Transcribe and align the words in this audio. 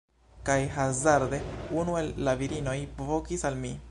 Kaj 0.49 0.55
hazarde 0.77 1.39
unu 1.81 1.99
el 2.01 2.11
la 2.29 2.35
virinoj 2.41 2.77
vokis 3.13 3.49
al 3.51 3.63
mi 3.67 3.75